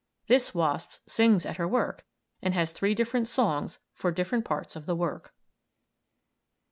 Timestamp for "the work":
4.87-5.31